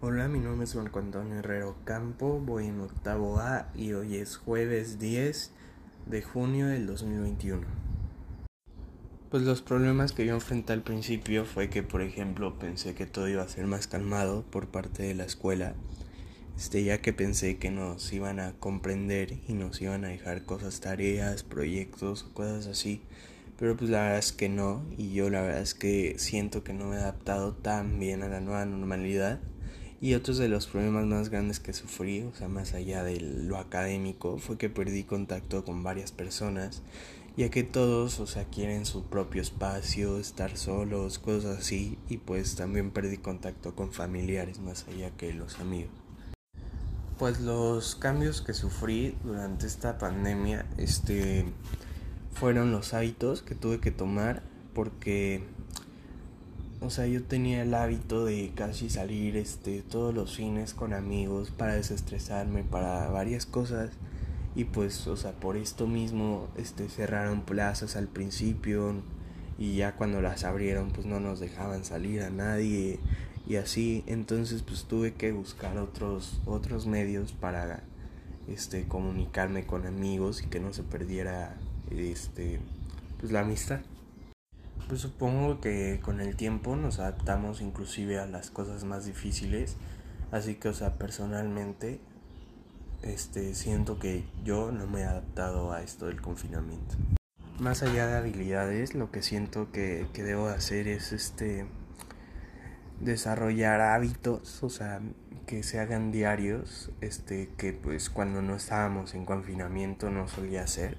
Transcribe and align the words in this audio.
Hola, 0.00 0.28
mi 0.28 0.38
nombre 0.38 0.62
es 0.62 0.76
Marco 0.76 1.00
Antonio 1.00 1.40
Herrero 1.40 1.74
Campo, 1.82 2.38
voy 2.38 2.66
en 2.66 2.78
octavo 2.78 3.40
A 3.40 3.68
y 3.74 3.94
hoy 3.94 4.14
es 4.14 4.36
jueves 4.36 5.00
10 5.00 5.50
de 6.06 6.22
junio 6.22 6.68
del 6.68 6.86
2021. 6.86 7.66
Pues 9.28 9.42
los 9.42 9.60
problemas 9.60 10.12
que 10.12 10.24
yo 10.24 10.34
enfrenté 10.34 10.72
al 10.72 10.82
principio 10.82 11.44
fue 11.44 11.68
que, 11.68 11.82
por 11.82 12.00
ejemplo, 12.00 12.60
pensé 12.60 12.94
que 12.94 13.06
todo 13.06 13.28
iba 13.28 13.42
a 13.42 13.48
ser 13.48 13.66
más 13.66 13.88
calmado 13.88 14.44
por 14.48 14.68
parte 14.68 15.02
de 15.02 15.16
la 15.16 15.24
escuela, 15.24 15.74
este, 16.56 16.84
ya 16.84 16.98
que 16.98 17.12
pensé 17.12 17.58
que 17.58 17.72
nos 17.72 18.12
iban 18.12 18.38
a 18.38 18.52
comprender 18.52 19.40
y 19.48 19.54
nos 19.54 19.82
iban 19.82 20.04
a 20.04 20.08
dejar 20.10 20.44
cosas, 20.44 20.78
tareas, 20.78 21.42
proyectos, 21.42 22.22
cosas 22.22 22.68
así. 22.68 23.02
Pero 23.58 23.76
pues 23.76 23.90
la 23.90 24.02
verdad 24.02 24.18
es 24.18 24.30
que 24.30 24.48
no, 24.48 24.84
y 24.96 25.12
yo 25.12 25.28
la 25.28 25.42
verdad 25.42 25.60
es 25.60 25.74
que 25.74 26.14
siento 26.18 26.62
que 26.62 26.72
no 26.72 26.86
me 26.86 26.94
he 26.94 27.00
adaptado 27.00 27.54
tan 27.54 27.98
bien 27.98 28.22
a 28.22 28.28
la 28.28 28.40
nueva 28.40 28.64
normalidad 28.64 29.40
y 30.00 30.14
otros 30.14 30.38
de 30.38 30.48
los 30.48 30.66
problemas 30.66 31.06
más 31.06 31.28
grandes 31.28 31.58
que 31.58 31.72
sufrí, 31.72 32.22
o 32.22 32.34
sea, 32.34 32.48
más 32.48 32.74
allá 32.74 33.02
de 33.02 33.20
lo 33.20 33.58
académico, 33.58 34.38
fue 34.38 34.56
que 34.56 34.68
perdí 34.70 35.02
contacto 35.02 35.64
con 35.64 35.82
varias 35.82 36.12
personas, 36.12 36.82
ya 37.36 37.50
que 37.50 37.64
todos, 37.64 38.20
o 38.20 38.26
sea, 38.26 38.44
quieren 38.44 38.86
su 38.86 39.04
propio 39.04 39.42
espacio, 39.42 40.18
estar 40.18 40.56
solos, 40.56 41.18
cosas 41.18 41.58
así, 41.58 41.98
y 42.08 42.18
pues 42.18 42.54
también 42.54 42.90
perdí 42.90 43.16
contacto 43.18 43.74
con 43.74 43.92
familiares 43.92 44.60
más 44.60 44.86
allá 44.88 45.10
que 45.10 45.32
los 45.32 45.58
amigos. 45.58 45.90
Pues 47.18 47.40
los 47.40 47.96
cambios 47.96 48.42
que 48.42 48.54
sufrí 48.54 49.16
durante 49.24 49.66
esta 49.66 49.98
pandemia, 49.98 50.66
este, 50.76 51.44
fueron 52.34 52.70
los 52.70 52.94
hábitos 52.94 53.42
que 53.42 53.56
tuve 53.56 53.80
que 53.80 53.90
tomar 53.90 54.42
porque 54.72 55.42
o 56.80 56.90
sea, 56.90 57.06
yo 57.06 57.22
tenía 57.24 57.62
el 57.62 57.74
hábito 57.74 58.24
de 58.24 58.52
casi 58.54 58.88
salir 58.88 59.36
este 59.36 59.82
todos 59.82 60.14
los 60.14 60.36
fines 60.36 60.74
con 60.74 60.92
amigos 60.92 61.50
para 61.50 61.74
desestresarme, 61.74 62.62
para 62.62 63.08
varias 63.08 63.46
cosas 63.46 63.90
y 64.54 64.64
pues, 64.64 65.06
o 65.08 65.16
sea, 65.16 65.32
por 65.32 65.56
esto 65.56 65.86
mismo 65.86 66.48
este 66.56 66.88
cerraron 66.88 67.42
plazas 67.42 67.96
al 67.96 68.06
principio 68.06 68.94
y 69.58 69.76
ya 69.76 69.96
cuando 69.96 70.22
las 70.22 70.44
abrieron 70.44 70.90
pues 70.90 71.06
no 71.06 71.18
nos 71.18 71.40
dejaban 71.40 71.84
salir 71.84 72.22
a 72.22 72.30
nadie 72.30 73.00
y 73.46 73.56
así, 73.56 74.04
entonces 74.06 74.62
pues 74.62 74.84
tuve 74.84 75.14
que 75.14 75.32
buscar 75.32 75.78
otros 75.78 76.40
otros 76.46 76.86
medios 76.86 77.32
para 77.32 77.82
este 78.46 78.84
comunicarme 78.86 79.66
con 79.66 79.86
amigos 79.86 80.42
y 80.42 80.46
que 80.46 80.60
no 80.60 80.72
se 80.72 80.84
perdiera 80.84 81.56
este 81.90 82.60
pues 83.18 83.32
la 83.32 83.40
amistad. 83.40 83.80
Pues 84.88 85.02
supongo 85.02 85.60
que 85.60 86.00
con 86.02 86.22
el 86.22 86.34
tiempo 86.34 86.74
nos 86.74 86.98
adaptamos 86.98 87.60
inclusive 87.60 88.18
a 88.18 88.26
las 88.26 88.50
cosas 88.50 88.84
más 88.84 89.04
difíciles. 89.04 89.76
Así 90.32 90.54
que, 90.54 90.70
o 90.70 90.74
sea, 90.74 90.94
personalmente, 90.94 92.00
este, 93.02 93.54
siento 93.54 93.98
que 93.98 94.24
yo 94.44 94.72
no 94.72 94.86
me 94.86 95.00
he 95.00 95.04
adaptado 95.04 95.72
a 95.72 95.82
esto 95.82 96.06
del 96.06 96.22
confinamiento. 96.22 96.96
Más 97.58 97.82
allá 97.82 98.06
de 98.06 98.16
habilidades, 98.16 98.94
lo 98.94 99.10
que 99.10 99.20
siento 99.20 99.70
que, 99.72 100.06
que 100.14 100.22
debo 100.22 100.46
hacer 100.46 100.88
es 100.88 101.12
este 101.12 101.66
desarrollar 103.00 103.82
hábitos, 103.82 104.62
o 104.62 104.70
sea, 104.70 105.02
que 105.46 105.62
se 105.62 105.80
hagan 105.80 106.12
diarios, 106.12 106.90
este, 107.02 107.50
que 107.58 107.74
pues 107.74 108.08
cuando 108.08 108.40
no 108.40 108.56
estábamos 108.56 109.14
en 109.14 109.26
confinamiento 109.26 110.10
no 110.10 110.28
solía 110.28 110.62
hacer 110.62 110.96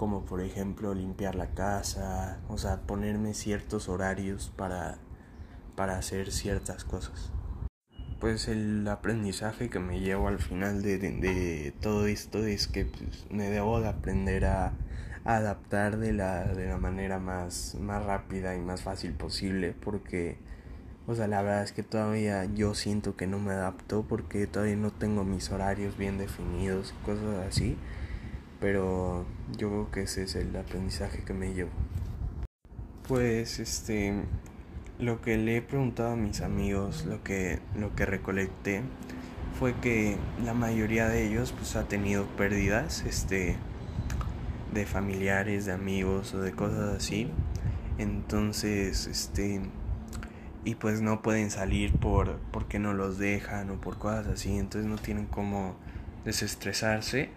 como 0.00 0.24
por 0.24 0.40
ejemplo 0.40 0.94
limpiar 0.94 1.34
la 1.34 1.48
casa, 1.48 2.40
o 2.48 2.56
sea, 2.56 2.80
ponerme 2.86 3.34
ciertos 3.34 3.90
horarios 3.90 4.50
para, 4.56 4.96
para 5.76 5.98
hacer 5.98 6.32
ciertas 6.32 6.84
cosas. 6.84 7.30
Pues 8.18 8.48
el 8.48 8.88
aprendizaje 8.88 9.68
que 9.68 9.78
me 9.78 10.00
llevo 10.00 10.28
al 10.28 10.38
final 10.38 10.80
de, 10.80 10.96
de, 10.96 11.74
todo 11.82 12.06
esto 12.06 12.46
es 12.46 12.66
que 12.66 12.86
pues, 12.86 13.26
me 13.28 13.50
debo 13.50 13.78
de 13.82 13.88
aprender 13.88 14.46
a, 14.46 14.72
adaptar 15.24 15.98
de 15.98 16.14
la, 16.14 16.46
de 16.46 16.66
la 16.66 16.78
manera 16.78 17.18
más, 17.18 17.76
más 17.78 18.02
rápida 18.02 18.56
y 18.56 18.60
más 18.62 18.80
fácil 18.80 19.12
posible 19.12 19.74
porque 19.84 20.38
o 21.06 21.14
sea 21.14 21.28
la 21.28 21.42
verdad 21.42 21.62
es 21.62 21.72
que 21.72 21.82
todavía 21.82 22.46
yo 22.46 22.74
siento 22.74 23.16
que 23.16 23.26
no 23.26 23.38
me 23.38 23.52
adapto 23.52 24.06
porque 24.08 24.46
todavía 24.46 24.76
no 24.76 24.92
tengo 24.92 25.24
mis 25.24 25.50
horarios 25.50 25.98
bien 25.98 26.16
definidos 26.16 26.94
cosas 27.04 27.46
así 27.46 27.76
pero 28.60 29.24
yo 29.56 29.68
creo 29.68 29.90
que 29.90 30.02
ese 30.02 30.24
es 30.24 30.36
el 30.36 30.54
aprendizaje 30.54 31.24
que 31.24 31.32
me 31.32 31.54
llevo. 31.54 31.70
Pues 33.08 33.58
este 33.58 34.14
lo 34.98 35.22
que 35.22 35.38
le 35.38 35.56
he 35.56 35.62
preguntado 35.62 36.10
a 36.10 36.16
mis 36.16 36.42
amigos, 36.42 37.06
lo 37.06 37.22
que 37.24 37.58
lo 37.74 37.94
que 37.96 38.04
recolecté 38.06 38.82
fue 39.58 39.74
que 39.74 40.16
la 40.44 40.54
mayoría 40.54 41.08
de 41.08 41.26
ellos 41.26 41.52
pues 41.52 41.74
ha 41.76 41.88
tenido 41.88 42.26
pérdidas 42.36 43.02
este 43.06 43.56
de 44.72 44.86
familiares, 44.86 45.66
de 45.66 45.72
amigos 45.72 46.34
o 46.34 46.40
de 46.40 46.52
cosas 46.52 46.96
así. 46.96 47.30
Entonces, 47.98 49.06
este 49.06 49.60
y 50.64 50.74
pues 50.74 51.00
no 51.00 51.22
pueden 51.22 51.50
salir 51.50 51.92
por 51.94 52.38
porque 52.52 52.78
no 52.78 52.92
los 52.92 53.18
dejan 53.18 53.70
o 53.70 53.80
por 53.80 53.98
cosas 53.98 54.26
así, 54.26 54.56
entonces 54.58 54.88
no 54.88 54.98
tienen 54.98 55.26
cómo 55.26 55.74
desestresarse 56.24 57.30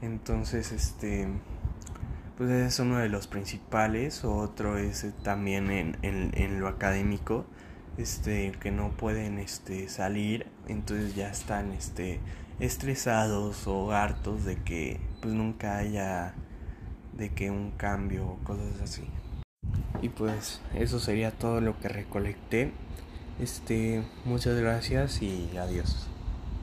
entonces, 0.00 0.72
este, 0.72 1.28
pues 2.36 2.50
es 2.50 2.78
uno 2.78 2.98
de 2.98 3.08
los 3.08 3.26
principales. 3.26 4.24
Otro 4.24 4.78
es 4.78 5.04
eh, 5.04 5.12
también 5.22 5.70
en, 5.70 5.96
en, 6.02 6.60
lo 6.60 6.68
académico, 6.68 7.44
este, 7.96 8.52
que 8.60 8.70
no 8.70 8.90
pueden 8.90 9.38
este, 9.38 9.88
salir, 9.88 10.46
entonces 10.68 11.16
ya 11.16 11.28
están 11.30 11.72
este, 11.72 12.20
estresados 12.60 13.66
o 13.66 13.92
hartos 13.92 14.44
de 14.44 14.56
que 14.56 15.00
pues 15.20 15.34
nunca 15.34 15.78
haya 15.78 16.34
de 17.12 17.30
que 17.30 17.50
un 17.50 17.72
cambio 17.72 18.26
o 18.26 18.38
cosas 18.44 18.80
así. 18.82 19.04
Y 20.00 20.10
pues 20.10 20.60
eso 20.74 21.00
sería 21.00 21.32
todo 21.32 21.60
lo 21.60 21.78
que 21.80 21.88
recolecté. 21.88 22.72
Este, 23.40 24.04
muchas 24.24 24.56
gracias 24.60 25.22
y 25.22 25.56
adiós. 25.56 26.08